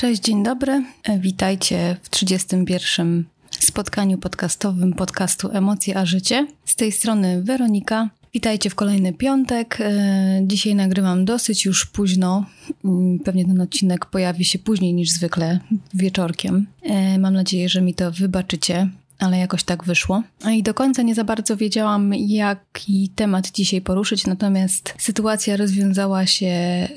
Cześć, 0.00 0.22
dzień 0.22 0.42
dobry. 0.42 0.84
Witajcie 1.18 1.96
w 2.02 2.10
31. 2.10 3.24
spotkaniu 3.50 4.18
podcastowym 4.18 4.92
podcastu 4.92 5.50
Emocje 5.52 5.96
a 5.96 6.06
Życie. 6.06 6.46
Z 6.64 6.76
tej 6.76 6.92
strony 6.92 7.42
Weronika. 7.42 8.10
Witajcie 8.34 8.70
w 8.70 8.74
kolejny 8.74 9.12
piątek. 9.12 9.78
E, 9.80 10.40
dzisiaj 10.42 10.74
nagrywam 10.74 11.24
dosyć 11.24 11.64
już 11.64 11.86
późno. 11.86 12.46
Mm, 12.84 13.18
pewnie 13.18 13.44
ten 13.44 13.60
odcinek 13.60 14.06
pojawi 14.06 14.44
się 14.44 14.58
później 14.58 14.94
niż 14.94 15.10
zwykle, 15.10 15.60
wieczorkiem. 15.94 16.66
E, 16.82 17.18
mam 17.18 17.34
nadzieję, 17.34 17.68
że 17.68 17.80
mi 17.80 17.94
to 17.94 18.12
wybaczycie 18.12 18.88
ale 19.18 19.38
jakoś 19.38 19.64
tak 19.64 19.84
wyszło. 19.84 20.22
I 20.52 20.62
do 20.62 20.74
końca 20.74 21.02
nie 21.02 21.14
za 21.14 21.24
bardzo 21.24 21.56
wiedziałam, 21.56 22.14
jaki 22.14 23.08
temat 23.14 23.50
dzisiaj 23.50 23.80
poruszyć, 23.80 24.26
natomiast 24.26 24.94
sytuacja 24.98 25.56
rozwiązała 25.56 26.26
się 26.26 26.46
e, 26.46 26.88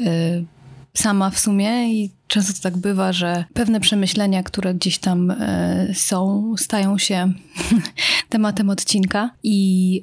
sama 0.94 1.30
w 1.30 1.40
sumie 1.40 1.94
i 1.94 2.19
często 2.30 2.54
to 2.54 2.60
tak 2.62 2.78
bywa, 2.78 3.14
że 3.14 3.46
pewne 3.54 3.80
przemyślenia, 3.80 4.44
które 4.44 4.74
gdzieś 4.74 4.98
tam 4.98 5.32
e, 5.32 5.88
są, 5.94 6.54
stają 6.58 6.98
się 6.98 7.34
tematem 8.30 8.70
odcinka. 8.70 9.30
I 9.44 10.02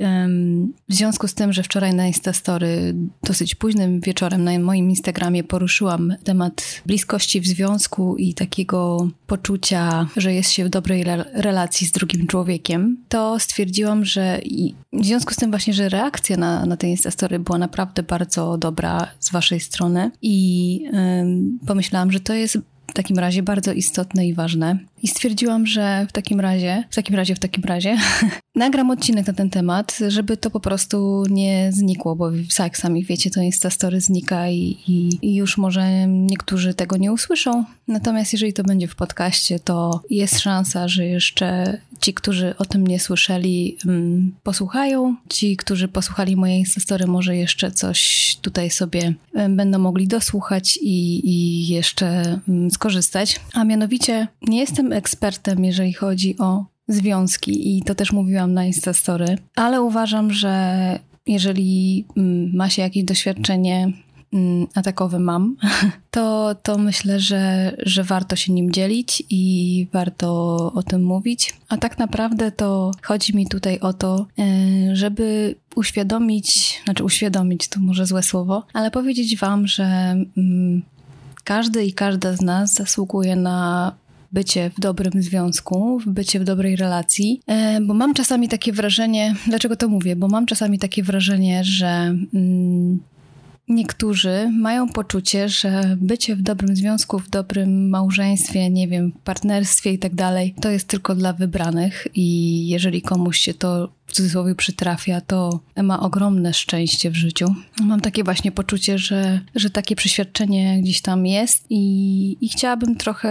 w 0.89 0.95
związku 0.95 1.29
z 1.29 1.35
tym, 1.35 1.53
że 1.53 1.63
wczoraj 1.63 1.95
na 1.95 2.07
Instastory 2.07 2.95
dosyć 3.23 3.55
późnym 3.55 4.01
wieczorem 4.01 4.45
na 4.45 4.59
moim 4.59 4.91
Instagramie 4.91 5.45
poruszyłam 5.45 6.15
temat 6.25 6.83
bliskości 6.87 7.41
w 7.41 7.47
związku 7.47 8.17
i 8.17 8.35
takiego 8.35 9.09
poczucia, 9.27 10.09
że 10.17 10.35
jest 10.35 10.51
się 10.51 10.65
w 10.65 10.69
dobrej 10.69 11.05
relacji 11.33 11.87
z 11.87 11.93
drugim 11.93 12.27
człowiekiem, 12.27 12.97
to 13.09 13.41
stwierdziłam, 13.41 14.05
że 14.05 14.41
w 14.93 15.05
związku 15.05 15.35
z 15.35 15.37
tym 15.37 15.51
właśnie, 15.51 15.75
że 15.75 15.89
reakcja 15.89 16.37
na, 16.37 16.67
na 16.67 16.77
te 16.77 16.89
Instastory 16.89 17.39
była 17.39 17.59
naprawdę 17.59 18.03
bardzo 18.03 18.59
dobra 18.59 19.09
z 19.21 19.33
waszej 19.33 19.61
strony 19.61 20.11
i 20.23 20.81
pomyślałam, 21.67 22.13
że 22.13 22.16
to 22.21 22.35
jest 22.35 22.59
w 22.87 22.93
takim 22.93 23.19
razie 23.19 23.43
bardzo 23.43 23.73
istotne 23.73 24.27
i 24.27 24.35
ważne. 24.35 24.79
I 25.03 25.09
stwierdziłam, 25.09 25.67
że 25.67 26.07
w 26.09 26.13
takim 26.13 26.41
razie, 26.41 26.85
w 26.91 26.95
takim 26.95 27.17
razie, 27.17 27.35
w 27.35 27.39
takim 27.39 27.65
razie, 27.65 27.97
nagram 28.55 28.91
odcinek 28.91 29.27
na 29.27 29.33
ten 29.33 29.51
temat, 29.51 29.99
żeby 30.09 30.37
to 30.37 30.51
po 30.51 30.61
prostu 30.61 31.25
nie 31.31 31.71
znikło, 31.73 32.17
bo 32.17 32.31
jak 32.59 32.77
sami 32.77 33.05
wiecie, 33.05 33.31
to 33.31 33.41
Instastory 33.41 34.01
znika 34.01 34.49
i, 34.49 34.77
i, 34.89 35.19
i 35.23 35.35
już 35.35 35.59
może 35.59 36.07
niektórzy 36.07 36.75
tego 36.75 36.97
nie 36.97 37.13
usłyszą. 37.13 37.65
Natomiast 37.89 38.33
jeżeli 38.33 38.53
to 38.53 38.63
będzie 38.63 38.89
w 38.89 38.95
podcaście, 38.95 39.61
to 39.61 40.01
jest 40.11 40.39
szansa, 40.39 40.89
że 40.89 41.05
jeszcze 41.05 41.79
ci, 42.01 42.15
którzy 42.15 42.55
o 42.59 42.65
tym 42.65 42.87
nie 42.87 43.01
słyszeli, 43.01 43.77
um, 43.87 44.35
posłuchają. 44.43 45.17
Ci, 45.29 45.57
którzy 45.57 45.89
posłuchali 45.89 46.37
mojej 46.37 46.59
Instastory, 46.59 47.07
może 47.07 47.37
jeszcze 47.37 47.71
coś 47.71 48.37
tutaj 48.43 48.71
sobie 48.71 49.15
um, 49.35 49.57
będą 49.57 49.79
mogli 49.79 50.09
dosłuchać 50.09 50.79
i, 50.83 51.29
i 51.31 51.69
jeszcze 51.69 52.39
um, 52.49 52.71
skorzystać. 52.71 53.41
A 53.53 53.65
mianowicie 53.65 54.29
nie 54.43 54.61
jestem 54.61 54.86
ekspertem, 54.93 55.65
jeżeli 55.65 55.93
chodzi 55.93 56.39
o 56.39 56.65
związki 56.89 57.79
i 57.79 57.83
to 57.83 57.95
też 57.95 58.13
mówiłam 58.13 58.55
na 58.55 58.65
Instastory, 58.65 59.39
ale 59.55 59.83
uważam, 59.83 60.33
że 60.33 60.99
jeżeli 61.27 62.05
mm, 62.17 62.57
ma 62.57 62.71
się 62.71 62.83
jakieś 62.83 63.05
doświadczenie 63.05 63.93
mm, 64.33 64.67
a 64.75 64.83
takowe 64.83 65.19
mam, 65.19 65.57
to, 66.11 66.55
to 66.63 66.79
myślę, 66.79 67.21
że, 67.21 67.73
że 67.79 68.05
warto 68.05 68.37
się 68.37 68.53
nim 68.53 68.73
dzielić 68.73 69.23
i 69.31 69.87
warto 69.93 70.57
o 70.75 70.83
tym 70.83 71.05
mówić. 71.05 71.55
A 71.69 71.77
tak 71.77 71.99
naprawdę 71.99 72.53
to 72.53 72.91
chodzi 73.03 73.37
mi 73.37 73.47
tutaj 73.47 73.81
o 73.81 73.93
to, 73.93 74.27
e, 74.39 74.97
żeby 74.97 75.55
uświadomić, 75.77 76.81
znaczy 76.85 77.05
uświadomić 77.05 77.69
to 77.69 77.81
może 77.81 78.07
złe 78.07 78.23
słowo, 78.23 78.67
ale 78.73 78.91
powiedzieć 78.91 79.37
Wam, 79.39 79.67
że 79.67 79.85
mm, 80.37 80.83
każdy 81.45 81.85
i 81.85 81.93
każda 81.93 82.37
z 82.37 82.41
nas 82.41 82.75
zasługuje 82.75 83.37
na 83.37 83.93
bycie 84.37 84.71
w 84.71 84.81
dobrym 84.81 85.23
związku, 85.23 86.01
bycie 86.07 86.41
w 86.41 86.45
dobrej 86.45 86.77
relacji, 86.77 87.41
e, 87.47 87.81
bo 87.81 87.95
mam 87.95 88.15
czasami 88.15 88.49
takie 88.49 88.73
wrażenie, 88.73 89.35
dlaczego 89.47 89.77
to 89.77 89.89
mówię? 89.89 90.17
Bo 90.17 90.29
mam 90.29 90.47
czasami 90.47 90.79
takie 90.79 91.03
wrażenie, 91.03 91.65
że 91.65 92.17
mm, 92.35 93.01
niektórzy 93.69 94.51
mają 94.59 94.89
poczucie, 94.89 95.49
że 95.49 95.97
bycie 96.01 96.37
w 96.37 96.43
dobrym 96.43 96.77
związku, 96.77 97.19
w 97.19 97.31
dobrym 97.31 97.89
małżeństwie, 97.89 98.71
nie 98.71 98.89
wiem, 98.89 99.13
partnerstwie 99.25 99.93
i 99.93 99.99
tak 99.99 100.15
dalej, 100.15 100.55
to 100.61 100.71
jest 100.71 100.89
tylko 100.89 101.15
dla 101.15 101.33
wybranych 101.33 102.07
i 102.15 102.69
jeżeli 102.69 103.03
komuś 103.03 103.39
się 103.39 103.55
to 103.55 103.93
w 104.07 104.13
cudzysłowie 104.13 104.55
przytrafia, 104.55 105.21
to 105.21 105.61
ma 105.83 106.01
ogromne 106.01 106.55
szczęście 106.55 107.11
w 107.11 107.17
życiu. 107.17 107.55
Mam 107.81 108.01
takie 108.01 108.25
właśnie 108.25 108.53
poczucie, 108.53 108.99
że, 108.99 109.41
że 109.55 109.71
takie 109.71 109.97
przeświadczenie 109.97 110.83
gdzieś 110.83 111.01
tam 111.01 111.27
jest 111.27 111.67
i, 111.71 112.37
i 112.41 112.49
chciałabym 112.49 112.97
trochę 112.97 113.31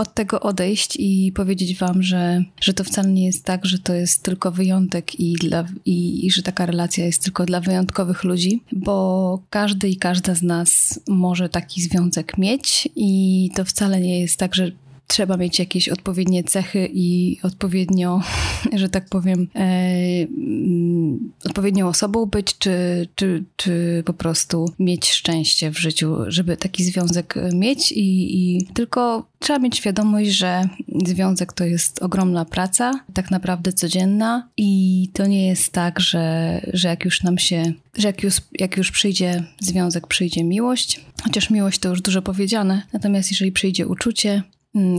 od 0.00 0.14
tego 0.14 0.40
odejść 0.40 0.96
i 0.98 1.32
powiedzieć 1.34 1.78
wam, 1.78 2.02
że, 2.02 2.44
że 2.60 2.74
to 2.74 2.84
wcale 2.84 3.08
nie 3.08 3.26
jest 3.26 3.44
tak, 3.44 3.66
że 3.66 3.78
to 3.78 3.94
jest 3.94 4.22
tylko 4.22 4.50
wyjątek 4.50 5.20
i, 5.20 5.32
dla, 5.32 5.64
i, 5.84 6.26
i 6.26 6.30
że 6.30 6.42
taka 6.42 6.66
relacja 6.66 7.04
jest 7.06 7.22
tylko 7.22 7.46
dla 7.46 7.60
wyjątkowych 7.60 8.24
ludzi, 8.24 8.62
bo 8.72 9.42
każdy 9.50 9.88
i 9.88 9.96
każda 9.96 10.34
z 10.34 10.42
nas 10.42 11.00
może 11.08 11.48
taki 11.48 11.82
związek 11.82 12.38
mieć 12.38 12.88
i 12.96 13.50
to 13.54 13.64
wcale 13.64 14.00
nie 14.00 14.20
jest 14.20 14.38
tak, 14.38 14.54
że 14.54 14.72
trzeba 15.10 15.36
mieć 15.36 15.58
jakieś 15.58 15.88
odpowiednie 15.88 16.44
cechy 16.44 16.88
i 16.92 17.38
odpowiednio, 17.42 18.20
że 18.72 18.88
tak 18.88 19.08
powiem, 19.08 19.48
e, 19.54 19.60
mm, 19.60 21.32
odpowiednią 21.44 21.88
osobą 21.88 22.26
być, 22.26 22.58
czy, 22.58 23.08
czy, 23.14 23.44
czy 23.56 24.02
po 24.06 24.12
prostu 24.12 24.72
mieć 24.78 25.10
szczęście 25.10 25.70
w 25.70 25.78
życiu, 25.78 26.16
żeby 26.26 26.56
taki 26.56 26.84
związek 26.84 27.34
mieć. 27.52 27.92
I, 27.92 28.36
i 28.38 28.66
tylko 28.66 29.26
trzeba 29.38 29.58
mieć 29.58 29.76
świadomość, 29.76 30.30
że 30.30 30.68
związek 31.06 31.52
to 31.52 31.64
jest 31.64 32.02
ogromna 32.02 32.44
praca, 32.44 33.04
tak 33.14 33.30
naprawdę 33.30 33.72
codzienna. 33.72 34.48
I 34.56 35.08
to 35.12 35.26
nie 35.26 35.46
jest 35.46 35.72
tak, 35.72 36.00
że, 36.00 36.60
że 36.72 36.88
jak 36.88 37.04
już 37.04 37.22
nam 37.22 37.38
się, 37.38 37.72
że 37.98 38.08
jak 38.08 38.22
już, 38.22 38.34
jak 38.58 38.76
już 38.76 38.90
przyjdzie 38.90 39.44
związek, 39.60 40.06
przyjdzie 40.06 40.44
miłość, 40.44 41.04
chociaż 41.22 41.50
miłość 41.50 41.78
to 41.78 41.88
już 41.88 42.00
dużo 42.00 42.22
powiedziane, 42.22 42.82
natomiast 42.92 43.30
jeżeli 43.30 43.52
przyjdzie 43.52 43.86
uczucie, 43.86 44.42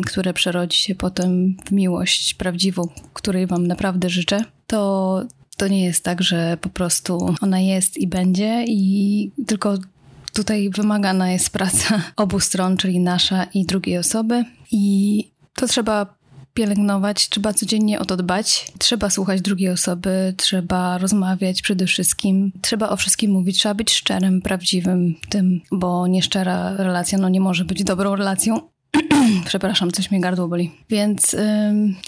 które 0.06 0.34
przerodzi 0.34 0.78
się 0.78 0.96
potem 0.96 1.56
w 1.66 1.72
miłość 1.72 2.34
prawdziwą, 2.34 2.88
której 3.14 3.48
Wam 3.48 3.68
naprawdę 3.68 4.10
życzę, 4.10 4.46
to 4.68 5.24
to 5.58 5.68
nie 5.68 5.84
jest 5.84 6.04
tak, 6.04 6.22
że 6.22 6.58
po 6.62 6.70
prostu 6.70 7.36
ona 7.42 7.60
jest 7.60 7.98
i 7.98 8.08
będzie, 8.08 8.64
i 8.68 9.32
tylko 9.48 9.78
tutaj 10.34 10.70
wymagana 10.70 11.32
jest 11.32 11.50
praca 11.50 12.02
obu 12.16 12.40
stron, 12.40 12.78
czyli 12.78 13.00
nasza 13.00 13.44
i 13.44 13.66
drugiej 13.66 13.98
osoby. 13.98 14.46
I 14.72 15.24
to 15.56 15.68
trzeba 15.68 16.22
pielęgnować, 16.54 17.30
trzeba 17.30 17.54
codziennie 17.54 18.00
o 18.00 18.06
to 18.06 18.18
dbać, 18.18 18.72
trzeba 18.78 19.10
słuchać 19.10 19.42
drugiej 19.42 19.70
osoby, 19.70 20.34
trzeba 20.38 20.98
rozmawiać 20.98 21.62
przede 21.62 21.86
wszystkim, 21.86 22.52
trzeba 22.62 22.90
o 22.90 22.98
wszystkim 22.98 23.32
mówić, 23.32 23.60
trzeba 23.60 23.76
być 23.76 23.94
szczerym, 23.94 24.42
prawdziwym 24.42 25.16
tym, 25.30 25.62
bo 25.72 26.08
nieszczera 26.08 26.76
relacja 26.78 27.18
no 27.18 27.30
nie 27.30 27.42
może 27.42 27.66
być 27.66 27.84
dobrą 27.84 28.16
relacją. 28.16 28.71
Przepraszam, 29.46 29.92
coś 29.92 30.12
mnie 30.12 30.22
gardło 30.22 30.48
boli. 30.48 30.72
Więc 30.90 31.36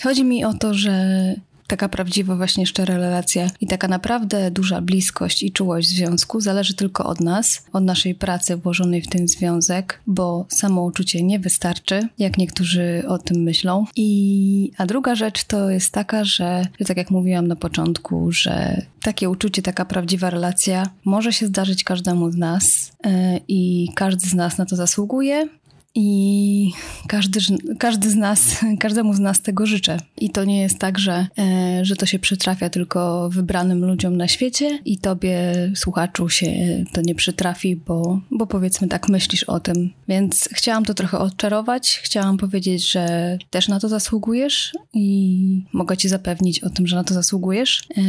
chodzi 0.04 0.24
mi 0.24 0.46
o 0.46 0.54
to, 0.54 0.74
że 0.74 1.36
taka 1.68 1.90
prawdziwa, 1.90 2.36
właśnie 2.36 2.66
szczera 2.66 2.98
relacja 2.98 3.48
i 3.62 3.68
taka 3.68 3.88
naprawdę 3.88 4.52
duża 4.52 4.82
bliskość 4.82 5.44
i 5.44 5.52
czułość 5.52 5.90
związku 5.90 6.42
zależy 6.42 6.74
tylko 6.74 7.06
od 7.06 7.20
nas, 7.20 7.66
od 7.74 7.84
naszej 7.84 8.16
pracy 8.16 8.58
włożonej 8.58 9.02
w 9.02 9.08
ten 9.08 9.28
związek, 9.28 10.02
bo 10.08 10.46
samouczucie 10.50 11.24
nie 11.24 11.40
wystarczy, 11.40 12.08
jak 12.20 12.38
niektórzy 12.38 13.04
o 13.08 13.18
tym 13.18 13.44
myślą. 13.44 13.86
I 13.96 14.72
a 14.78 14.86
druga 14.86 15.16
rzecz 15.16 15.44
to 15.44 15.70
jest 15.70 15.92
taka, 15.92 16.24
że, 16.24 16.68
że 16.80 16.86
tak 16.86 16.98
jak 16.98 17.12
mówiłam 17.12 17.48
na 17.48 17.56
początku, 17.56 18.32
że 18.32 18.82
takie 19.02 19.30
uczucie, 19.30 19.62
taka 19.62 19.86
prawdziwa 19.86 20.30
relacja 20.30 20.90
może 21.06 21.34
się 21.34 21.48
zdarzyć 21.48 21.84
każdemu 21.84 22.32
z 22.32 22.36
nas 22.36 22.92
yy, 23.06 23.12
i 23.48 23.90
każdy 23.96 24.30
z 24.30 24.34
nas 24.34 24.58
na 24.58 24.66
to 24.66 24.76
zasługuje 24.76 25.48
i 25.96 26.72
każdy, 27.08 27.40
każdy 27.80 28.10
z 28.10 28.16
nas, 28.16 28.60
każdemu 28.80 29.14
z 29.14 29.20
nas 29.20 29.42
tego 29.42 29.66
życzę. 29.66 29.98
I 30.18 30.30
to 30.30 30.44
nie 30.44 30.62
jest 30.62 30.80
tak, 30.80 31.00
że, 31.00 31.28
e, 31.38 31.86
że 31.86 31.96
to 31.96 32.06
się 32.06 32.20
przytrafia 32.20 32.70
tylko 32.70 33.30
wybranym 33.30 33.86
ludziom 33.86 34.18
na 34.18 34.28
świecie 34.28 34.80
i 34.86 34.98
tobie, 34.98 35.54
słuchaczu, 35.76 36.30
się 36.30 36.48
to 36.94 37.02
nie 37.02 37.16
przytrafi, 37.16 37.76
bo, 37.76 38.20
bo 38.32 38.48
powiedzmy 38.48 38.88
tak 38.88 39.10
myślisz 39.10 39.44
o 39.44 39.60
tym. 39.60 39.90
Więc 40.08 40.50
chciałam 40.52 40.86
to 40.86 40.94
trochę 40.94 41.20
odczarować. 41.20 42.02
Chciałam 42.04 42.38
powiedzieć, 42.38 42.92
że 42.92 43.38
też 43.50 43.68
na 43.68 43.80
to 43.80 43.90
zasługujesz 43.90 44.74
i 44.94 45.64
mogę 45.74 45.98
ci 45.98 46.10
zapewnić 46.10 46.60
o 46.60 46.70
tym, 46.70 46.88
że 46.88 46.96
na 46.96 47.04
to 47.04 47.14
zasługujesz. 47.14 47.84
E, 47.98 48.02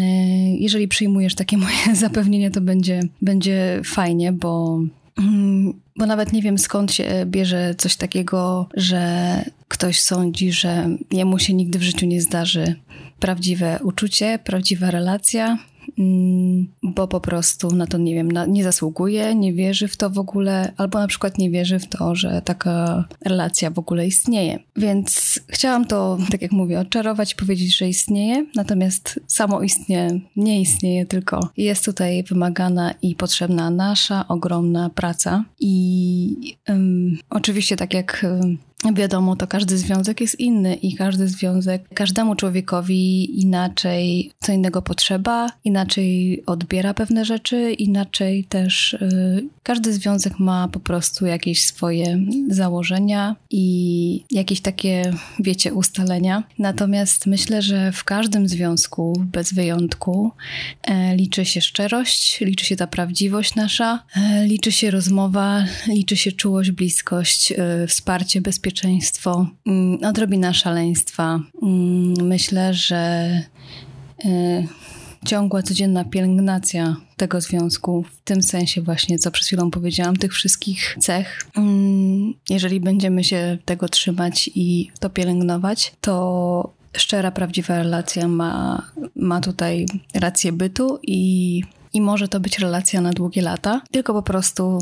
jeżeli 0.57 0.89
przyjmujesz 0.89 1.35
takie 1.35 1.57
moje 1.65 1.97
zapewnienie, 1.97 2.51
to 2.51 2.61
będzie, 2.61 3.01
będzie 3.23 3.81
fajnie, 3.85 4.33
bo 4.33 4.81
mm, 5.19 5.84
bo 5.97 6.07
nawet 6.07 6.33
nie 6.33 6.43
wiem 6.43 6.59
skąd 6.59 6.93
się 6.93 7.25
bierze 7.27 7.75
coś 7.79 7.97
takiego, 7.97 8.69
że 8.75 9.45
ktoś 9.69 10.01
sądzi, 10.01 10.53
że 10.53 10.89
jemu 11.11 11.39
się 11.39 11.55
nigdy 11.55 11.79
w 11.79 11.83
życiu 11.83 12.07
nie 12.07 12.21
zdarzy 12.21 12.75
prawdziwe 13.21 13.79
uczucie, 13.83 14.39
prawdziwa 14.45 14.91
relacja. 14.91 15.59
Mm, 15.99 16.67
bo 16.83 17.09
po 17.09 17.21
prostu 17.21 17.71
na 17.71 17.87
to, 17.87 17.99
nie 17.99 18.15
wiem, 18.15 18.29
nie 18.49 18.65
zasługuje, 18.65 19.35
nie 19.35 19.53
wierzy 19.53 19.89
w 19.89 19.97
to 19.97 20.11
w 20.11 20.19
ogóle, 20.19 20.73
albo 20.77 20.99
na 20.99 21.07
przykład 21.07 21.39
nie 21.39 21.51
wierzy 21.51 21.79
w 21.79 21.89
to, 21.89 22.15
że 22.15 22.43
taka 22.43 23.05
relacja 23.25 23.71
w 23.71 23.79
ogóle 23.79 24.07
istnieje. 24.07 24.59
Więc 24.77 25.41
chciałam 25.49 25.85
to, 25.85 26.19
tak 26.31 26.43
jak 26.43 26.53
mówię, 26.53 26.81
odczarować 26.81 27.35
powiedzieć, 27.35 27.77
że 27.77 27.89
istnieje, 27.89 28.47
natomiast 28.55 29.21
samo 29.27 29.63
istnieje, 29.63 30.21
nie 30.37 30.61
istnieje, 30.61 31.07
tylko 31.07 31.49
jest 31.57 31.85
tutaj 31.85 32.23
wymagana 32.23 32.95
i 33.03 33.15
potrzebna 33.15 33.71
nasza 33.71 34.29
ogromna 34.29 34.91
praca. 34.91 35.45
I 35.61 36.57
um, 36.69 37.19
oczywiście, 37.31 37.77
tak 37.77 37.95
jak 37.95 38.27
Wiadomo, 38.93 39.37
to 39.37 39.47
każdy 39.47 39.79
związek 39.79 40.21
jest 40.21 40.41
inny 40.41 40.75
i 40.75 40.95
każdy 40.95 41.29
związek, 41.29 41.89
każdemu 41.95 42.35
człowiekowi 42.35 43.41
inaczej 43.41 44.33
co 44.41 44.53
innego 44.53 44.83
potrzeba, 44.83 45.49
inaczej 45.65 46.43
odbiera 46.47 46.95
pewne 46.95 47.25
rzeczy, 47.25 47.73
inaczej 47.73 48.45
też 48.45 48.93
y, 48.93 49.49
każdy 49.63 49.93
związek 49.93 50.39
ma 50.39 50.69
po 50.69 50.81
prostu 50.81 51.27
jakieś 51.27 51.65
swoje 51.65 52.21
założenia 52.49 53.37
i 53.51 54.25
jakieś 54.31 54.61
takie, 54.61 55.13
wiecie, 55.39 55.75
ustalenia. 55.75 56.43
Natomiast 56.59 57.27
myślę, 57.27 57.63
że 57.63 57.93
w 57.93 58.05
każdym 58.05 58.49
związku, 58.49 59.25
bez 59.33 59.55
wyjątku, 59.55 60.33
e, 60.83 61.17
liczy 61.17 61.45
się 61.45 61.61
szczerość, 61.61 62.41
liczy 62.41 62.67
się 62.67 62.77
ta 62.77 62.87
prawdziwość 62.87 63.55
nasza, 63.55 64.05
e, 64.17 64.47
liczy 64.47 64.73
się 64.73 64.91
rozmowa, 64.91 65.65
liczy 65.89 66.17
się 66.17 66.33
czułość, 66.33 66.71
bliskość, 66.71 67.53
e, 67.53 67.87
wsparcie, 67.87 68.41
bezpieczeństwo 68.41 68.74
bezpieczeństwo, 68.75 69.47
mm, 69.67 69.99
odrobina 70.05 70.53
szaleństwa. 70.53 71.41
Mm, 71.63 72.27
myślę, 72.29 72.75
że 72.75 73.31
y, 74.25 74.69
ciągła, 75.27 75.63
codzienna 75.63 76.05
pielęgnacja 76.05 76.97
tego 77.17 77.41
związku, 77.41 78.03
w 78.03 78.21
tym 78.25 78.43
sensie 78.43 78.83
właśnie, 78.83 79.19
co 79.19 79.31
przed 79.31 79.47
chwilą 79.47 79.71
powiedziałam, 79.71 80.17
tych 80.17 80.33
wszystkich 80.33 80.97
cech. 81.01 81.47
Mm, 81.57 82.35
jeżeli 82.51 82.81
będziemy 82.81 83.25
się 83.25 83.59
tego 83.65 83.89
trzymać 83.89 84.51
i 84.55 84.91
to 85.01 85.11
pielęgnować, 85.11 85.93
to 86.01 86.73
szczera, 86.97 87.31
prawdziwa 87.31 87.79
relacja 87.79 88.29
ma, 88.29 88.83
ma 89.17 89.41
tutaj 89.41 89.87
rację 90.15 90.53
bytu 90.53 90.99
i, 91.03 91.63
i 91.93 92.01
może 92.01 92.29
to 92.29 92.41
być 92.41 92.59
relacja 92.59 93.01
na 93.01 93.11
długie 93.11 93.43
lata, 93.43 93.81
tylko 93.91 94.13
po 94.13 94.23
prostu 94.23 94.79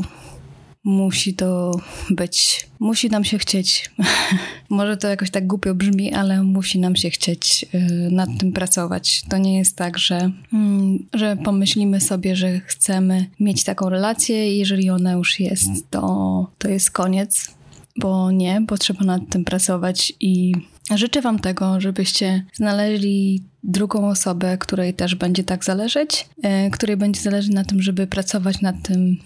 musi 0.83 1.33
to 1.33 1.71
być, 2.09 2.67
musi 2.79 3.09
nam 3.09 3.23
się 3.23 3.37
chcieć. 3.37 3.91
Może 4.69 4.97
to 4.97 5.07
jakoś 5.07 5.31
tak 5.31 5.47
głupio 5.47 5.75
brzmi, 5.75 6.13
ale 6.13 6.43
musi 6.43 6.79
nam 6.79 6.95
się 6.95 7.09
chcieć 7.09 7.65
y, 7.73 8.09
nad 8.11 8.29
tym 8.39 8.51
pracować. 8.51 9.23
To 9.29 9.37
nie 9.37 9.57
jest 9.57 9.75
tak, 9.75 9.97
że, 9.97 10.31
mm, 10.53 11.05
że 11.13 11.37
pomyślimy 11.37 12.01
sobie, 12.01 12.35
że 12.35 12.59
chcemy 12.59 13.25
mieć 13.39 13.63
taką 13.63 13.89
relację 13.89 14.53
i 14.55 14.57
jeżeli 14.57 14.89
ona 14.89 15.11
już 15.11 15.39
jest, 15.39 15.89
to, 15.89 16.51
to 16.57 16.69
jest 16.69 16.91
koniec. 16.91 17.51
Bo 17.97 18.31
nie, 18.31 18.61
bo 18.61 18.77
trzeba 18.77 19.05
nad 19.05 19.21
tym 19.29 19.45
pracować 19.45 20.13
i 20.19 20.53
życzę 20.95 21.21
Wam 21.21 21.39
tego, 21.39 21.81
żebyście 21.81 22.45
znaleźli 22.53 23.43
drugą 23.63 24.09
osobę, 24.09 24.57
której 24.57 24.93
też 24.93 25.15
będzie 25.15 25.43
tak 25.43 25.65
zależeć, 25.65 26.29
e, 26.41 26.69
której 26.69 26.97
będzie 26.97 27.21
zależeć 27.21 27.51
na 27.51 27.63
tym, 27.63 27.81
żeby 27.81 28.07
pracować 28.07 28.61
nad 28.61 28.75
tym, 28.83 29.17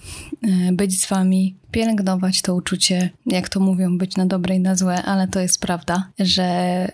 e, 0.42 0.74
być 0.74 1.02
z 1.02 1.10
wami, 1.10 1.56
pielęgnować 1.72 2.42
to 2.42 2.56
uczucie, 2.56 3.10
jak 3.26 3.50
to 3.50 3.60
mówią, 3.60 3.98
być 3.98 4.16
na 4.16 4.26
dobre 4.26 4.56
i 4.56 4.60
na 4.60 4.76
złe, 4.76 5.04
ale 5.04 5.28
to 5.28 5.40
jest 5.40 5.62
prawda, 5.62 6.08
że 6.20 6.44
e, 6.44 6.90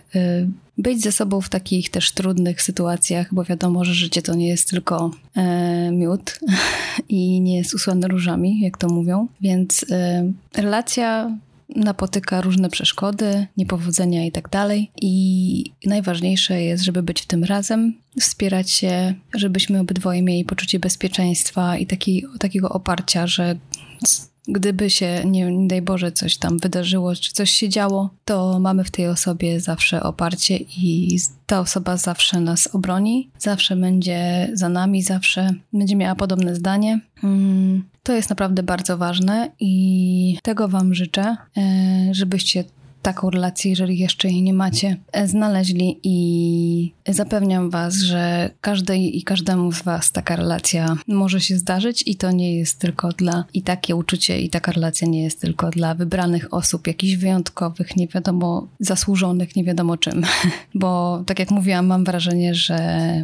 być 0.78 1.02
ze 1.02 1.12
sobą 1.12 1.40
w 1.40 1.48
takich 1.48 1.90
też 1.90 2.12
trudnych 2.12 2.62
sytuacjach, 2.62 3.34
bo 3.34 3.44
wiadomo, 3.44 3.84
że 3.84 3.94
życie 3.94 4.22
to 4.22 4.34
nie 4.34 4.48
jest 4.48 4.70
tylko 4.70 5.10
miód 5.92 6.40
i 7.08 7.40
nie 7.40 7.56
jest 7.56 7.74
usłane 7.74 8.08
różami, 8.08 8.60
jak 8.60 8.78
to 8.78 8.88
mówią, 8.88 9.28
więc 9.40 9.84
relacja 10.54 11.38
napotyka 11.74 12.40
różne 12.40 12.70
przeszkody, 12.70 13.46
niepowodzenia 13.56 14.26
i 14.26 14.32
tak 14.32 14.48
dalej. 14.48 14.90
I 15.02 15.72
najważniejsze 15.86 16.62
jest, 16.62 16.84
żeby 16.84 17.02
być 17.02 17.22
w 17.22 17.26
tym 17.26 17.44
razem, 17.44 17.94
wspierać 18.20 18.70
się, 18.70 19.14
żebyśmy 19.34 19.80
obydwoje 19.80 20.22
mieli 20.22 20.44
poczucie 20.44 20.78
bezpieczeństwa 20.78 21.76
i 21.76 21.86
taki, 21.86 22.24
takiego 22.38 22.68
oparcia, 22.68 23.26
że 23.26 23.56
gdyby 24.48 24.90
się, 24.90 25.22
nie, 25.24 25.68
daj 25.68 25.82
Boże, 25.82 26.12
coś 26.12 26.36
tam 26.36 26.58
wydarzyło, 26.58 27.14
czy 27.14 27.32
coś 27.32 27.50
się 27.50 27.68
działo, 27.68 28.10
to 28.24 28.58
mamy 28.60 28.84
w 28.84 28.90
tej 28.90 29.08
osobie 29.08 29.60
zawsze 29.60 30.02
oparcie 30.02 30.56
i 30.56 31.18
ta 31.46 31.60
osoba 31.60 31.96
zawsze 31.96 32.40
nas 32.40 32.74
obroni, 32.74 33.30
zawsze 33.38 33.76
będzie 33.76 34.50
za 34.52 34.68
nami, 34.68 35.02
zawsze 35.02 35.50
będzie 35.72 35.96
miała 35.96 36.14
podobne 36.14 36.54
zdanie. 36.54 37.00
Mm, 37.24 37.84
to 38.02 38.12
jest 38.12 38.30
naprawdę 38.30 38.62
bardzo 38.62 38.98
ważne 38.98 39.50
i 39.60 40.38
tego 40.42 40.68
Wam 40.68 40.94
życzę, 40.94 41.36
e, 41.56 42.14
żebyście 42.14 42.64
taką 43.04 43.30
relację, 43.30 43.70
jeżeli 43.70 43.98
jeszcze 43.98 44.28
jej 44.28 44.42
nie 44.42 44.54
macie, 44.54 44.96
e, 45.12 45.28
znaleźli 45.28 46.00
i 46.02 46.92
zapewniam 47.08 47.70
Was, 47.70 47.94
że 47.94 48.50
każdej 48.60 49.18
i 49.18 49.22
każdemu 49.22 49.72
z 49.72 49.82
Was 49.82 50.12
taka 50.12 50.36
relacja 50.36 50.96
może 51.08 51.40
się 51.40 51.58
zdarzyć 51.58 52.02
i 52.06 52.16
to 52.16 52.30
nie 52.30 52.56
jest 52.58 52.78
tylko 52.78 53.08
dla, 53.08 53.44
i 53.54 53.62
takie 53.62 53.96
uczucie 53.96 54.40
i 54.40 54.50
taka 54.50 54.72
relacja 54.72 55.08
nie 55.08 55.22
jest 55.22 55.40
tylko 55.40 55.70
dla 55.70 55.94
wybranych 55.94 56.54
osób, 56.54 56.86
jakichś 56.86 57.14
wyjątkowych, 57.14 57.96
nie 57.96 58.08
wiadomo, 58.08 58.68
zasłużonych, 58.80 59.56
nie 59.56 59.64
wiadomo 59.64 59.96
czym. 59.96 60.22
Bo 60.74 61.22
tak 61.26 61.38
jak 61.38 61.50
mówiłam, 61.50 61.86
mam 61.86 62.04
wrażenie, 62.04 62.54
że 62.54 62.78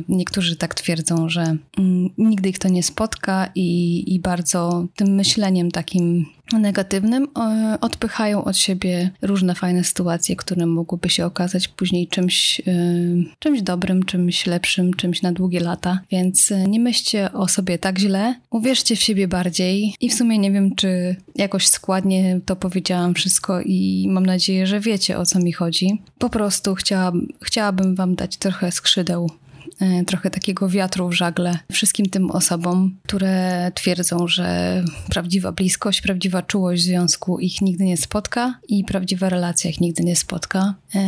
niektórzy 0.09 0.57
tak 0.57 0.75
twierdzą, 0.75 1.29
że 1.29 1.57
mm, 1.79 2.11
nigdy 2.19 2.49
ich 2.49 2.59
to 2.59 2.69
nie 2.69 2.83
spotka 2.83 3.49
i, 3.55 4.05
i 4.15 4.21
bardzo 4.21 4.87
tym 4.97 5.09
myśleniem 5.09 5.71
takim 5.71 6.27
negatywnym 6.59 7.29
e, 7.39 7.79
odpychają 7.81 8.45
od 8.45 8.57
siebie 8.57 9.11
różne 9.23 9.55
fajne 9.55 9.85
sytuacje, 9.85 10.37
które 10.37 10.67
mogłyby 10.67 11.11
się 11.11 11.27
okazać 11.27 11.69
później 11.69 12.09
czymś, 12.09 12.61
e, 12.61 12.63
czymś 13.39 13.63
dobrym, 13.63 14.03
czymś 14.03 14.47
lepszym, 14.47 14.95
czymś 14.95 15.23
na 15.23 15.33
długie 15.33 15.61
lata. 15.61 16.01
Więc 16.11 16.53
e, 16.53 16.69
nie 16.69 16.81
myślcie 16.81 17.33
o 17.33 17.49
sobie 17.49 17.79
tak 17.79 17.99
źle, 17.99 18.35
uwierzcie 18.51 18.97
w 18.97 19.03
siebie 19.03 19.29
bardziej 19.29 19.95
i 20.01 20.11
w 20.11 20.15
sumie 20.15 20.39
nie 20.39 20.53
wiem, 20.53 20.75
czy 20.75 21.17
jakoś 21.37 21.67
składnie 21.67 22.41
to 22.47 22.57
powiedziałam 22.57 23.15
wszystko 23.15 23.61
i 23.61 24.09
mam 24.11 24.27
nadzieję, 24.27 24.67
że 24.67 24.81
wiecie 24.81 25.19
o 25.19 25.27
co 25.27 25.39
mi 25.39 25.53
chodzi. 25.53 26.03
Po 26.19 26.31
prostu 26.31 26.75
chciałam, 26.75 27.27
chciałabym 27.43 27.95
wam 27.95 28.15
dać 28.15 28.37
trochę 28.37 28.73
skrzydeł 28.73 29.31
trochę 30.07 30.31
takiego 30.31 30.69
wiatru 30.69 31.09
w 31.09 31.13
żagle 31.13 31.59
wszystkim 31.73 32.07
tym 32.07 32.31
osobom, 32.31 32.97
które 33.03 33.73
twierdzą, 33.75 34.29
że 34.29 34.85
prawdziwa 35.11 35.53
bliskość, 35.53 36.01
prawdziwa 36.01 36.43
czułość 36.43 36.83
związku 36.83 37.39
ich 37.39 37.61
nigdy 37.61 37.85
nie 37.85 37.97
spotka 37.97 38.61
i 38.69 38.85
prawdziwa 38.85 39.29
relacja 39.29 39.71
ich 39.71 39.81
nigdy 39.81 40.05
nie 40.05 40.17
spotka. 40.17 40.75
E, 40.95 41.01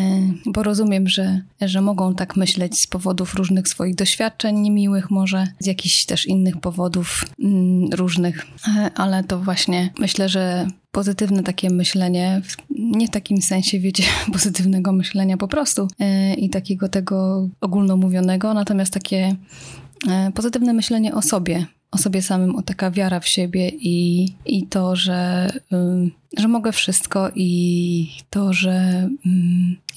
bo 0.47 0.62
rozumiem, 0.62 1.09
że, 1.09 1.41
że 1.61 1.81
mogą 1.81 2.14
tak 2.14 2.37
myśleć 2.37 2.81
z 2.81 2.87
powodów 2.87 3.35
różnych 3.35 3.69
swoich 3.69 3.95
doświadczeń 3.95 4.59
niemiłych, 4.59 5.11
może 5.11 5.47
z 5.59 5.67
jakichś 5.67 6.05
też 6.05 6.26
innych 6.26 6.61
powodów 6.61 7.25
mm, 7.41 7.91
różnych, 7.93 8.47
e, 8.69 8.91
ale 8.95 9.25
to 9.25 9.38
właśnie 9.38 9.91
myślę, 9.99 10.29
że 10.29 10.67
pozytywne 10.93 11.43
takie 11.43 11.71
myślenie, 11.71 12.43
nie 12.83 13.07
w 13.07 13.11
takim 13.11 13.43
sensie, 13.43 13.81
wiecie, 13.81 14.05
pozytywnego 14.33 14.93
myślenia 14.93 15.37
po 15.37 15.49
prostu 15.49 15.89
yy, 15.99 16.35
i 16.35 16.51
takiego 16.51 16.89
tego 16.89 17.49
ogólnomówionego, 17.61 18.55
natomiast 18.55 18.93
takie 18.93 19.37
yy, 20.07 20.33
pozytywne 20.35 20.73
myślenie 20.73 21.15
o 21.15 21.23
sobie, 21.23 21.67
o 21.91 21.99
sobie 21.99 22.23
samym, 22.23 22.57
o 22.57 22.62
taka 22.62 22.91
wiara 22.91 23.21
w 23.21 23.29
siebie 23.29 23.69
i, 23.69 24.29
i 24.47 24.67
to, 24.67 24.97
że, 24.97 25.51
że 26.39 26.49
mogę 26.49 26.73
wszystko 26.73 27.31
i 27.35 28.11
to, 28.31 28.53
że 28.53 29.09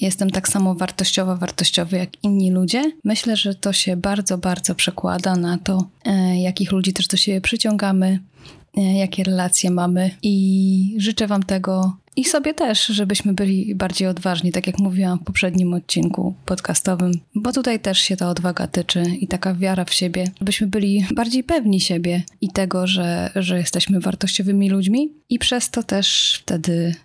jestem 0.01 0.29
tak 0.29 0.47
samo 0.47 0.75
wartościowa, 0.75 1.35
wartościowy 1.35 1.97
jak 1.97 2.23
inni 2.23 2.51
ludzie. 2.51 2.91
Myślę, 3.03 3.35
że 3.35 3.55
to 3.55 3.73
się 3.73 3.97
bardzo, 3.97 4.37
bardzo 4.37 4.75
przekłada 4.75 5.35
na 5.35 5.57
to, 5.57 5.87
jakich 6.35 6.71
ludzi 6.71 6.93
też 6.93 7.07
do 7.07 7.17
siebie 7.17 7.41
przyciągamy, 7.41 8.19
E, 8.64 8.64
jakie 8.77 9.23
relacje 9.23 9.71
mamy. 9.71 10.11
I 10.23 10.95
życzę 10.97 11.27
Wam 11.27 11.43
tego. 11.43 11.97
I 12.15 12.25
sobie 12.25 12.53
też, 12.53 12.85
żebyśmy 12.85 13.33
byli 13.33 13.75
bardziej 13.75 14.07
odważni, 14.07 14.51
tak 14.51 14.67
jak 14.67 14.79
mówiłam 14.79 15.19
w 15.19 15.23
poprzednim 15.23 15.73
odcinku 15.73 16.33
podcastowym, 16.45 17.11
bo 17.35 17.51
tutaj 17.51 17.79
też 17.79 17.99
się 17.99 18.17
ta 18.17 18.29
odwaga 18.29 18.67
tyczy 18.67 19.03
i 19.19 19.27
taka 19.27 19.53
wiara 19.53 19.85
w 19.85 19.93
siebie, 19.93 20.31
żebyśmy 20.39 20.67
byli 20.67 21.05
bardziej 21.15 21.43
pewni 21.43 21.81
siebie 21.81 22.23
i 22.41 22.49
tego, 22.49 22.87
że, 22.87 23.31
że 23.35 23.57
jesteśmy 23.57 23.99
wartościowymi 23.99 24.69
ludźmi. 24.69 25.13
I 25.29 25.39
przez 25.39 25.69
to 25.69 25.83
też 25.83 26.39
wtedy 26.41 26.95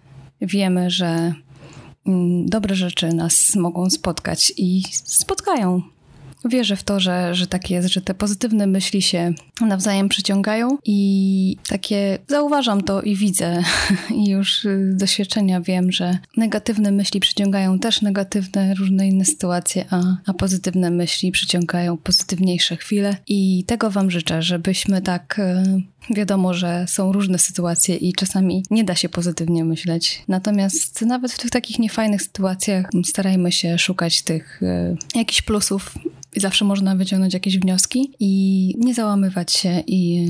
wiemy, 0.40 0.90
że 0.90 1.34
mm, 2.06 2.46
dobre 2.46 2.74
rzeczy 2.74 3.14
nas 3.14 3.56
mogą 3.56 3.90
spotkać 3.90 4.52
i 4.56 4.82
spotkają 4.92 5.82
wierzę 6.44 6.76
w 6.76 6.82
to, 6.82 7.00
że, 7.00 7.34
że 7.34 7.46
tak 7.46 7.70
jest, 7.70 7.88
że 7.88 8.00
te 8.00 8.14
pozytywne 8.14 8.66
myśli 8.66 9.02
się 9.02 9.32
nawzajem 9.60 10.08
przyciągają 10.08 10.78
i 10.84 11.56
takie 11.68 12.18
zauważam 12.28 12.82
to 12.82 13.02
i 13.02 13.16
widzę 13.16 13.62
i 14.24 14.30
już 14.30 14.62
z 14.62 14.96
doświadczenia 14.96 15.60
wiem, 15.60 15.92
że 15.92 16.18
negatywne 16.36 16.90
myśli 16.90 17.20
przyciągają 17.20 17.78
też 17.78 18.02
negatywne 18.02 18.74
różne 18.74 19.08
inne 19.08 19.24
sytuacje, 19.24 19.84
a, 19.90 20.02
a 20.26 20.34
pozytywne 20.34 20.90
myśli 20.90 21.32
przyciągają 21.32 21.96
pozytywniejsze 21.96 22.76
chwile 22.76 23.16
i 23.28 23.64
tego 23.66 23.90
Wam 23.90 24.10
życzę, 24.10 24.42
żebyśmy 24.42 25.02
tak 25.02 25.38
e, 25.38 25.64
Wiadomo, 26.10 26.54
że 26.54 26.84
są 26.88 27.12
różne 27.12 27.38
sytuacje 27.38 27.96
i 27.96 28.12
czasami 28.12 28.64
nie 28.70 28.84
da 28.84 28.94
się 28.94 29.08
pozytywnie 29.08 29.64
myśleć. 29.64 30.22
Natomiast 30.28 31.02
nawet 31.02 31.32
w 31.32 31.38
tych 31.38 31.50
takich 31.50 31.78
niefajnych 31.78 32.22
sytuacjach 32.22 32.90
starajmy 33.04 33.52
się 33.52 33.78
szukać 33.78 34.22
tych 34.22 34.62
y, 34.62 34.96
jakichś 35.14 35.42
plusów. 35.42 35.94
I 36.36 36.40
zawsze 36.40 36.64
można 36.64 36.96
wyciągnąć 36.96 37.34
jakieś 37.34 37.58
wnioski 37.58 38.10
i 38.20 38.74
nie 38.78 38.94
załamywać 38.94 39.52
się 39.52 39.82
i 39.86 40.28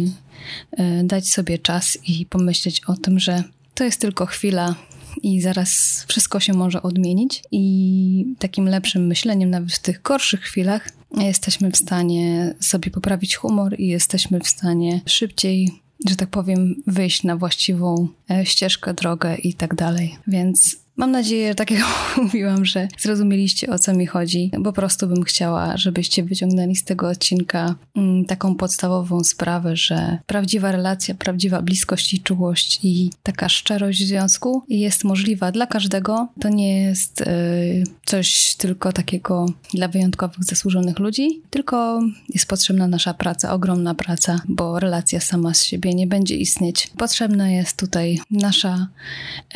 y, 0.80 1.04
dać 1.04 1.28
sobie 1.28 1.58
czas 1.58 1.98
i 2.08 2.26
pomyśleć 2.26 2.80
o 2.86 2.94
tym, 2.96 3.18
że 3.18 3.44
to 3.74 3.84
jest 3.84 4.00
tylko 4.00 4.26
chwila, 4.26 4.74
i 5.22 5.40
zaraz 5.40 6.04
wszystko 6.08 6.40
się 6.40 6.52
może 6.52 6.82
odmienić. 6.82 7.42
I 7.52 8.34
takim 8.38 8.68
lepszym 8.68 9.06
myśleniem, 9.06 9.50
nawet 9.50 9.72
w 9.72 9.78
tych 9.78 10.02
gorszych 10.02 10.40
chwilach, 10.40 10.88
jesteśmy 11.16 11.70
w 11.70 11.76
stanie 11.76 12.54
sobie 12.60 12.90
poprawić 12.90 13.36
humor 13.36 13.74
i 13.78 13.86
jesteśmy 13.86 14.40
w 14.40 14.48
stanie 14.48 15.00
szybciej 15.06 15.80
że 16.08 16.16
tak 16.16 16.28
powiem, 16.28 16.74
wyjść 16.86 17.22
na 17.22 17.36
właściwą 17.36 18.08
e, 18.30 18.46
ścieżkę, 18.46 18.94
drogę 18.94 19.36
i 19.36 19.54
tak 19.54 19.74
dalej. 19.74 20.16
Więc 20.26 20.76
Mam 21.00 21.10
nadzieję, 21.10 21.54
tak 21.54 21.70
jak 21.70 21.84
mówiłam, 22.22 22.64
że 22.64 22.88
zrozumieliście 22.98 23.70
o 23.70 23.78
co 23.78 23.94
mi 23.94 24.06
chodzi. 24.06 24.50
Po 24.64 24.72
prostu 24.72 25.06
bym 25.06 25.22
chciała, 25.22 25.76
żebyście 25.76 26.24
wyciągnęli 26.24 26.76
z 26.76 26.84
tego 26.84 27.08
odcinka 27.08 27.74
mm, 27.96 28.24
taką 28.24 28.54
podstawową 28.54 29.24
sprawę, 29.24 29.76
że 29.76 30.18
prawdziwa 30.26 30.72
relacja, 30.72 31.14
prawdziwa 31.14 31.62
bliskość 31.62 32.14
i 32.14 32.20
czułość 32.20 32.80
i 32.82 33.10
taka 33.22 33.48
szczerość 33.48 34.02
w 34.04 34.06
związku 34.06 34.62
jest 34.68 35.04
możliwa 35.04 35.52
dla 35.52 35.66
każdego. 35.66 36.28
To 36.40 36.48
nie 36.48 36.82
jest 36.82 37.20
y, 37.20 37.84
coś 38.04 38.54
tylko 38.54 38.92
takiego 38.92 39.46
dla 39.74 39.88
wyjątkowych, 39.88 40.44
zasłużonych 40.44 40.98
ludzi, 40.98 41.42
tylko 41.50 42.00
jest 42.28 42.46
potrzebna 42.46 42.88
nasza 42.88 43.14
praca, 43.14 43.52
ogromna 43.52 43.94
praca, 43.94 44.40
bo 44.48 44.80
relacja 44.80 45.20
sama 45.20 45.54
z 45.54 45.64
siebie 45.64 45.94
nie 45.94 46.06
będzie 46.06 46.36
istnieć. 46.36 46.90
Potrzebna 46.96 47.50
jest 47.50 47.76
tutaj 47.76 48.18
nasza 48.30 48.88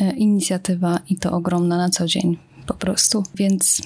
y, 0.01 0.11
inicjatywa 0.11 0.99
i 1.09 1.15
to 1.15 1.34
ogromna 1.35 1.77
na 1.77 1.89
co 1.89 2.07
dzień 2.07 2.37
po 2.65 2.73
prostu. 2.73 3.23
Więc 3.35 3.81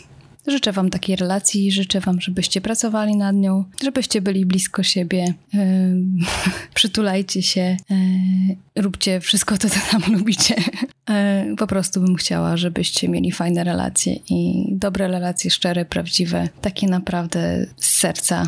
życzę 0.48 0.72
Wam 0.72 0.90
takiej 0.90 1.16
relacji, 1.16 1.72
życzę 1.72 2.00
Wam, 2.00 2.22
żebyście 2.22 2.62
pracowali 2.62 3.16
nad 3.16 3.36
nią, 3.36 3.64
żebyście 3.84 4.22
byli 4.22 4.46
blisko 4.46 4.84
siebie, 4.84 5.34
yy, 5.54 5.62
przytulajcie 6.74 7.42
się, 7.42 7.78
yy, 7.90 8.82
róbcie 8.84 9.20
wszystko 9.20 9.58
to, 9.58 9.70
co 9.70 9.80
tam 9.92 10.02
lubicie. 10.18 10.56
Yy, 11.10 11.56
po 11.56 11.68
prostu 11.68 12.02
bym 12.02 12.16
chciała, 12.16 12.58
żebyście 12.58 13.10
mieli 13.10 13.32
fajne 13.32 13.64
relacje 13.64 14.14
i 14.30 14.66
dobre 14.72 15.08
relacje, 15.08 15.52
szczere, 15.52 15.86
prawdziwe, 15.86 16.50
takie 16.62 16.88
naprawdę 16.88 17.66
z 17.78 17.88
serca 17.88 18.48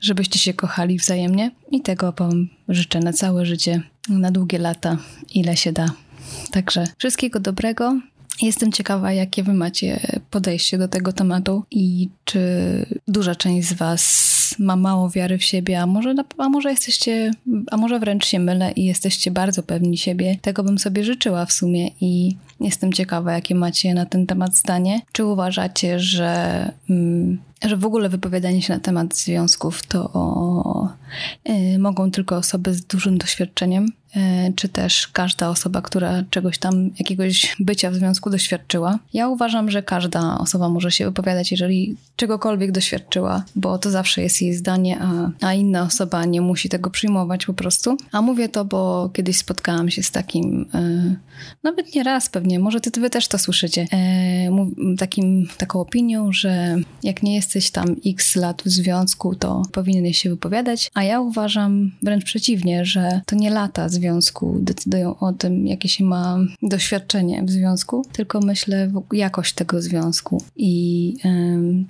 żebyście 0.00 0.38
się 0.38 0.54
kochali 0.54 0.98
wzajemnie 0.98 1.50
i 1.70 1.80
tego 1.80 2.12
Wam 2.12 2.48
życzę 2.68 3.00
na 3.00 3.12
całe 3.12 3.46
życie, 3.46 3.82
na 4.08 4.30
długie 4.30 4.58
lata, 4.58 4.96
ile 5.34 5.56
się 5.56 5.72
da. 5.72 5.90
Także 6.54 6.84
wszystkiego 6.98 7.40
dobrego. 7.40 8.00
Jestem 8.42 8.72
ciekawa, 8.72 9.12
jakie 9.12 9.42
wy 9.42 9.54
macie 9.54 10.00
podejście 10.30 10.78
do 10.78 10.88
tego 10.88 11.12
tematu 11.12 11.64
i 11.70 12.08
czy 12.24 12.40
duża 13.08 13.34
część 13.34 13.68
z 13.68 13.72
was 13.72 14.54
ma 14.58 14.76
mało 14.76 15.10
wiary 15.10 15.38
w 15.38 15.44
siebie, 15.44 15.80
a 15.80 15.86
może, 15.86 16.14
a 16.38 16.48
może 16.48 16.70
jesteście, 16.70 17.30
a 17.70 17.76
może 17.76 18.00
wręcz 18.00 18.26
się 18.26 18.38
mylę 18.38 18.72
i 18.72 18.84
jesteście 18.84 19.30
bardzo 19.30 19.62
pewni 19.62 19.98
siebie. 19.98 20.38
Tego 20.42 20.62
bym 20.62 20.78
sobie 20.78 21.04
życzyła 21.04 21.46
w 21.46 21.52
sumie 21.52 21.90
i 22.00 22.36
jestem 22.64 22.92
ciekawa, 22.92 23.32
jakie 23.32 23.54
macie 23.54 23.94
na 23.94 24.06
ten 24.06 24.26
temat 24.26 24.56
zdanie. 24.56 25.00
Czy 25.12 25.24
uważacie, 25.24 26.00
że, 26.00 26.72
mm, 26.90 27.38
że 27.64 27.76
w 27.76 27.84
ogóle 27.84 28.08
wypowiadanie 28.08 28.62
się 28.62 28.74
na 28.74 28.80
temat 28.80 29.16
związków 29.16 29.86
to 29.86 30.88
y, 31.48 31.78
mogą 31.78 32.10
tylko 32.10 32.36
osoby 32.36 32.74
z 32.74 32.84
dużym 32.84 33.18
doświadczeniem? 33.18 33.92
E, 34.16 34.52
czy 34.56 34.68
też 34.68 35.08
każda 35.08 35.48
osoba, 35.48 35.82
która 35.82 36.24
czegoś 36.30 36.58
tam, 36.58 36.90
jakiegoś 36.98 37.56
bycia 37.60 37.90
w 37.90 37.94
związku 37.94 38.30
doświadczyła. 38.30 38.98
Ja 39.12 39.28
uważam, 39.28 39.70
że 39.70 39.82
każda 39.82 40.38
osoba 40.38 40.68
może 40.68 40.90
się 40.90 41.04
wypowiadać, 41.04 41.50
jeżeli 41.50 41.96
czegokolwiek 42.16 42.72
doświadczyła, 42.72 43.44
bo 43.56 43.78
to 43.78 43.90
zawsze 43.90 44.22
jest 44.22 44.42
jej 44.42 44.54
zdanie, 44.54 44.98
a, 45.00 45.30
a 45.40 45.54
inna 45.54 45.82
osoba 45.82 46.24
nie 46.24 46.40
musi 46.40 46.68
tego 46.68 46.90
przyjmować 46.90 47.46
po 47.46 47.54
prostu. 47.54 47.96
A 48.12 48.22
mówię 48.22 48.48
to, 48.48 48.64
bo 48.64 49.10
kiedyś 49.12 49.38
spotkałam 49.38 49.90
się 49.90 50.02
z 50.02 50.10
takim, 50.10 50.66
e, 50.74 51.16
nawet 51.62 51.94
nie 51.94 52.02
raz 52.02 52.28
pewnie, 52.28 52.53
może 52.58 52.80
ty, 52.80 53.00
wy 53.00 53.10
też 53.10 53.28
to 53.28 53.38
słyszycie, 53.38 53.86
e, 53.92 54.96
takim, 54.98 55.48
taką 55.58 55.80
opinią, 55.80 56.32
że 56.32 56.76
jak 57.02 57.22
nie 57.22 57.34
jesteś 57.34 57.70
tam 57.70 57.96
x 58.06 58.36
lat 58.36 58.62
w 58.62 58.68
związku, 58.68 59.34
to 59.34 59.62
powinieneś 59.72 60.18
się 60.18 60.30
wypowiadać, 60.30 60.90
a 60.94 61.02
ja 61.02 61.20
uważam 61.20 61.92
wręcz 62.02 62.24
przeciwnie, 62.24 62.84
że 62.84 63.20
to 63.26 63.36
nie 63.36 63.50
lata 63.50 63.88
związku, 63.88 64.58
decydują 64.60 65.18
o 65.18 65.32
tym, 65.32 65.66
jakie 65.66 65.88
się 65.88 66.04
ma 66.04 66.38
doświadczenie 66.62 67.42
w 67.42 67.50
związku, 67.50 68.06
tylko 68.12 68.40
myślę 68.40 68.92
jakość 69.12 69.54
tego 69.54 69.82
związku 69.82 70.42
i 70.56 71.14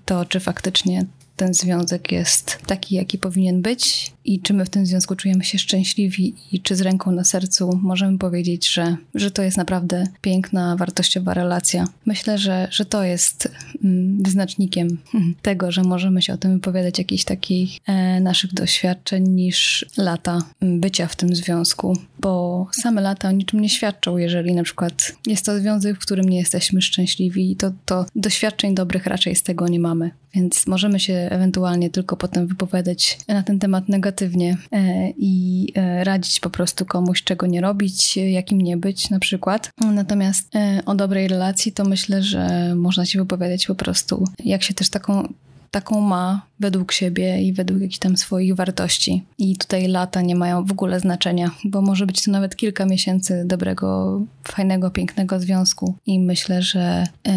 to, 0.04 0.24
czy 0.24 0.40
faktycznie 0.40 1.06
ten 1.36 1.54
związek 1.54 2.12
jest 2.12 2.58
taki, 2.66 2.94
jaki 2.94 3.18
powinien 3.18 3.62
być 3.62 4.12
i 4.24 4.40
czy 4.40 4.54
my 4.54 4.64
w 4.64 4.70
tym 4.70 4.86
związku 4.86 5.16
czujemy 5.16 5.44
się 5.44 5.58
szczęśliwi 5.58 6.34
i 6.52 6.60
czy 6.60 6.76
z 6.76 6.80
ręką 6.80 7.10
na 7.10 7.24
sercu 7.24 7.80
możemy 7.82 8.18
powiedzieć, 8.18 8.72
że, 8.72 8.96
że 9.14 9.30
to 9.30 9.42
jest 9.42 9.56
naprawdę 9.56 10.06
piękna, 10.20 10.76
wartościowa 10.76 11.34
relacja. 11.34 11.88
Myślę, 12.06 12.38
że, 12.38 12.68
że 12.70 12.84
to 12.84 13.04
jest 13.04 13.48
mm, 13.84 14.22
wyznacznikiem 14.22 14.98
tego, 15.42 15.72
że 15.72 15.82
możemy 15.82 16.22
się 16.22 16.32
o 16.32 16.36
tym 16.36 16.52
wypowiadać, 16.52 16.98
jakichś 16.98 17.24
takich 17.24 17.78
e, 17.86 18.20
naszych 18.20 18.54
doświadczeń 18.54 19.28
niż 19.28 19.86
lata 19.96 20.38
mm, 20.60 20.80
bycia 20.80 21.06
w 21.06 21.16
tym 21.16 21.36
związku, 21.36 21.98
bo 22.18 22.66
same 22.72 23.00
lata 23.00 23.28
o 23.28 23.32
niczym 23.32 23.60
nie 23.60 23.68
świadczą, 23.68 24.16
jeżeli 24.16 24.54
na 24.54 24.62
przykład 24.62 25.12
jest 25.26 25.44
to 25.46 25.58
związek, 25.58 25.96
w 25.96 26.02
którym 26.02 26.28
nie 26.28 26.38
jesteśmy 26.38 26.82
szczęśliwi, 26.82 27.56
to, 27.56 27.72
to 27.84 28.06
doświadczeń 28.16 28.74
dobrych 28.74 29.06
raczej 29.06 29.36
z 29.36 29.42
tego 29.42 29.68
nie 29.68 29.80
mamy. 29.80 30.10
Więc 30.34 30.66
możemy 30.66 31.00
się 31.00 31.14
ewentualnie 31.14 31.90
tylko 31.90 32.16
potem 32.16 32.46
wypowiadać 32.46 33.18
na 33.28 33.42
ten 33.42 33.58
temat 33.58 33.88
negatywnie 33.88 34.56
e, 34.72 35.10
i 35.10 35.72
e, 35.74 36.04
radzić 36.04 36.40
po 36.40 36.50
prostu 36.50 36.84
komuś, 36.84 37.22
czego 37.22 37.46
nie 37.46 37.60
robić, 37.60 38.16
jakim 38.16 38.60
nie 38.60 38.76
być 38.76 39.10
na 39.10 39.18
przykład. 39.18 39.70
Natomiast 39.92 40.56
e, 40.56 40.82
o 40.86 40.94
dobrej 40.94 41.28
relacji 41.28 41.72
to 41.72 41.84
myślę, 41.84 42.22
że 42.22 42.74
można 42.74 43.06
się 43.06 43.18
wypowiadać 43.18 43.66
po 43.66 43.74
prostu, 43.74 44.24
jak 44.44 44.62
się 44.62 44.74
też 44.74 44.90
taką 44.90 45.28
taką 45.70 46.00
ma 46.00 46.46
według 46.60 46.92
siebie 46.92 47.42
i 47.42 47.52
według 47.52 47.80
jakichś 47.80 47.98
tam 47.98 48.16
swoich 48.16 48.54
wartości. 48.54 49.22
I 49.38 49.56
tutaj 49.56 49.88
lata 49.88 50.20
nie 50.20 50.36
mają 50.36 50.64
w 50.64 50.72
ogóle 50.72 51.00
znaczenia, 51.00 51.50
bo 51.64 51.82
może 51.82 52.06
być 52.06 52.24
to 52.24 52.30
nawet 52.30 52.56
kilka 52.56 52.86
miesięcy 52.86 53.42
dobrego, 53.46 54.20
fajnego, 54.44 54.90
pięknego 54.90 55.40
związku. 55.40 55.94
I 56.06 56.20
myślę, 56.20 56.62
że 56.62 57.06
yy, 57.26 57.32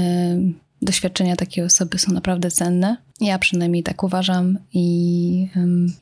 doświadczenia 0.82 1.36
takiej 1.36 1.64
osoby 1.64 2.00
są 2.00 2.12
naprawdę 2.12 2.52
cenne. 2.52 2.98
Ja 3.22 3.40
przynajmniej 3.40 3.84
tak 3.84 4.04
uważam 4.04 4.58
i, 4.74 5.48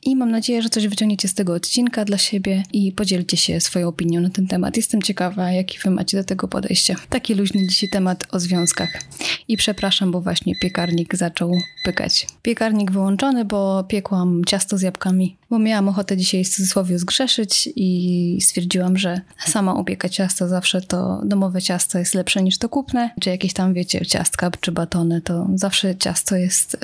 i 0.02 0.16
mam 0.16 0.30
nadzieję, 0.30 0.62
że 0.62 0.68
coś 0.68 0.88
wyciągniecie 0.88 1.28
z 1.28 1.34
tego 1.34 1.54
odcinka 1.54 2.04
dla 2.04 2.18
siebie 2.18 2.62
i 2.72 2.92
podzielcie 2.92 3.36
się 3.36 3.60
swoją 3.60 3.88
opinią 3.88 4.20
na 4.20 4.30
ten 4.30 4.46
temat. 4.46 4.76
Jestem 4.76 5.02
ciekawa, 5.02 5.52
jaki 5.52 5.78
wy 5.78 5.90
macie 5.90 6.16
do 6.18 6.24
tego 6.24 6.48
podejście. 6.48 6.96
Taki 7.08 7.34
luźny 7.34 7.66
dzisiaj 7.66 7.88
temat 7.88 8.24
o 8.32 8.40
związkach. 8.40 9.02
I 9.48 9.56
przepraszam, 9.56 10.10
bo 10.10 10.20
właśnie 10.20 10.54
piekarnik 10.62 11.16
zaczął 11.16 11.52
pykać. 11.84 12.26
Piekarnik 12.42 12.90
wyłączony, 12.90 13.44
bo 13.44 13.84
piekłam 13.84 14.42
ciasto 14.46 14.78
z 14.78 14.82
jabłkami, 14.82 15.36
bo 15.50 15.58
miałam 15.58 15.88
ochotę 15.88 16.16
dzisiaj 16.16 16.44
w 16.44 16.48
cudzysłowie 16.48 16.98
zgrzeszyć 16.98 17.68
i 17.76 18.38
stwierdziłam, 18.42 18.98
że 18.98 19.20
sama 19.46 19.74
upieka 19.74 20.08
ciasto 20.08 20.48
zawsze 20.48 20.80
to 20.80 21.20
domowe 21.24 21.62
ciasto 21.62 21.98
jest 21.98 22.14
lepsze 22.14 22.42
niż 22.42 22.58
to 22.58 22.68
kupne, 22.68 23.10
czy 23.20 23.30
jakieś 23.30 23.52
tam, 23.52 23.74
wiecie, 23.74 24.06
ciastka 24.06 24.50
czy 24.60 24.72
batony, 24.72 25.20
to 25.20 25.48
zawsze 25.54 25.96
ciasto 25.96 26.36
jest 26.36 26.76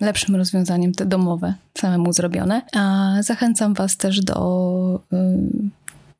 lepszym 0.00 0.36
rozwiązaniem 0.36 0.92
te 0.92 1.06
domowe, 1.06 1.54
samemu 1.78 2.12
zrobione. 2.12 2.62
A 2.72 3.14
zachęcam 3.20 3.74
Was 3.74 3.96
też 3.96 4.20
do, 4.20 5.00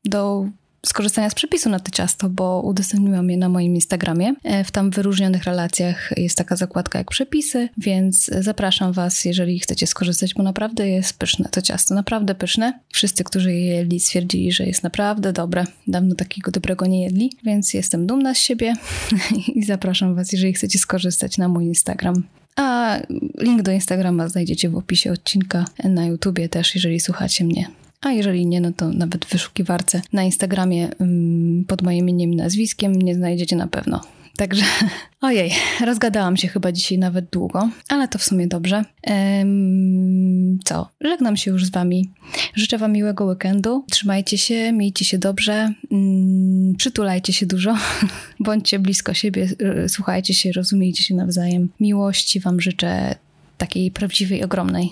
do 0.04 0.46
skorzystania 0.86 1.30
z 1.30 1.34
przepisu 1.34 1.70
na 1.70 1.80
to 1.80 1.90
ciasto, 1.90 2.28
bo 2.28 2.62
udostępniłam 2.62 3.30
je 3.30 3.36
na 3.36 3.48
moim 3.48 3.74
Instagramie. 3.74 4.34
E, 4.44 4.64
w 4.64 4.70
tam 4.70 4.90
wyróżnionych 4.90 5.44
relacjach 5.44 6.10
jest 6.16 6.38
taka 6.38 6.56
zakładka 6.56 6.98
jak 6.98 7.10
przepisy, 7.10 7.68
więc 7.78 8.30
zapraszam 8.40 8.92
Was, 8.92 9.24
jeżeli 9.24 9.58
chcecie 9.58 9.86
skorzystać, 9.86 10.34
bo 10.34 10.42
naprawdę 10.42 10.88
jest 10.88 11.18
pyszne 11.18 11.48
to 11.50 11.62
ciasto, 11.62 11.94
naprawdę 11.94 12.34
pyszne. 12.34 12.80
Wszyscy, 12.92 13.24
którzy 13.24 13.52
je 13.52 13.66
jedli, 13.66 14.00
stwierdzili, 14.00 14.52
że 14.52 14.66
jest 14.66 14.82
naprawdę 14.82 15.32
dobre. 15.32 15.64
Dawno 15.86 16.14
takiego 16.14 16.50
dobrego 16.50 16.86
nie 16.86 17.02
jedli, 17.02 17.32
więc 17.44 17.74
jestem 17.74 18.06
dumna 18.06 18.34
z 18.34 18.38
siebie 18.38 18.74
i 19.54 19.64
zapraszam 19.64 20.14
Was, 20.14 20.32
jeżeli 20.32 20.52
chcecie 20.52 20.78
skorzystać 20.78 21.38
na 21.38 21.48
mój 21.48 21.64
Instagram. 21.64 22.22
A 22.56 22.98
link 23.38 23.62
do 23.62 23.72
Instagrama 23.72 24.28
znajdziecie 24.28 24.68
w 24.68 24.76
opisie 24.76 25.12
odcinka 25.12 25.64
na 25.84 26.06
YouTubie 26.06 26.48
też, 26.48 26.74
jeżeli 26.74 27.00
słuchacie 27.00 27.44
mnie. 27.44 27.66
A 28.00 28.12
jeżeli 28.12 28.46
nie, 28.46 28.60
no 28.60 28.72
to 28.76 28.88
nawet 28.88 29.24
w 29.24 29.32
wyszukiwarce 29.32 30.02
na 30.12 30.22
Instagramie 30.22 30.88
mm, 31.00 31.64
pod 31.64 31.82
moim 31.82 31.98
imieniem 31.98 32.32
i 32.32 32.36
nazwiskiem 32.36 32.92
nie 32.92 33.14
znajdziecie 33.14 33.56
na 33.56 33.66
pewno. 33.66 34.00
Także, 34.36 34.64
ojej, 35.20 35.52
rozgadałam 35.84 36.36
się 36.36 36.48
chyba 36.48 36.72
dzisiaj 36.72 36.98
nawet 36.98 37.30
długo, 37.30 37.68
ale 37.88 38.08
to 38.08 38.18
w 38.18 38.24
sumie 38.24 38.46
dobrze. 38.46 38.84
Ehm, 39.02 40.58
co? 40.64 40.88
Żegnam 41.00 41.36
się 41.36 41.50
już 41.50 41.64
z 41.64 41.70
Wami. 41.70 42.10
Życzę 42.54 42.78
Wam 42.78 42.92
miłego 42.92 43.24
weekendu. 43.24 43.84
Trzymajcie 43.90 44.38
się, 44.38 44.72
miejcie 44.72 45.04
się 45.04 45.18
dobrze, 45.18 45.72
mm, 45.90 46.74
przytulajcie 46.76 47.32
się 47.32 47.46
dużo, 47.46 47.76
bądźcie 48.40 48.78
blisko 48.78 49.14
siebie, 49.14 49.48
słuchajcie 49.88 50.34
się, 50.34 50.52
rozumiejcie 50.52 51.02
się 51.02 51.14
nawzajem. 51.14 51.68
Miłości 51.80 52.40
Wam 52.40 52.60
życzę 52.60 53.14
takiej 53.58 53.90
prawdziwej, 53.90 54.44
ogromnej. 54.44 54.90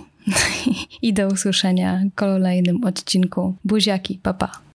I 1.03 1.13
do 1.13 1.27
usłyszenia 1.27 2.03
w 2.13 2.15
kolejnym 2.15 2.85
odcinku. 2.85 3.55
Buziaki, 3.65 4.19
papa. 4.23 4.70